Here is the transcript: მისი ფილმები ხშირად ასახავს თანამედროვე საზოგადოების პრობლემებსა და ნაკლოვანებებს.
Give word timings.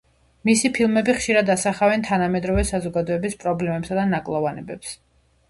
მისი 0.49 0.69
ფილმები 0.77 1.13
ხშირად 1.17 1.51
ასახავს 1.55 2.07
თანამედროვე 2.07 2.65
საზოგადოების 2.71 3.39
პრობლემებსა 3.45 4.01
და 4.01 4.09
ნაკლოვანებებს. 4.17 4.99